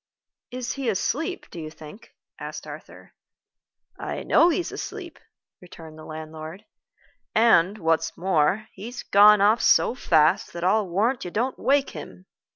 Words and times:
"Is 0.49 0.71
he 0.73 0.89
asleep, 0.89 1.45
do 1.51 1.59
you 1.59 1.69
think?" 1.69 2.15
asked 2.39 2.65
Arthur. 2.65 3.13
"I 3.99 4.23
know 4.23 4.49
he's 4.49 4.71
asleep," 4.71 5.19
returned 5.61 5.95
the 5.99 6.05
landlord; 6.05 6.65
"and, 7.35 7.77
what's 7.77 8.17
more, 8.17 8.67
he's 8.73 9.03
gone 9.03 9.41
off 9.41 9.61
so 9.61 9.93
fast 9.93 10.53
that 10.53 10.63
I'll 10.63 10.87
warrant 10.87 11.23
you 11.23 11.29
don't 11.29 11.59
wake 11.59 11.91
him. 11.91 12.25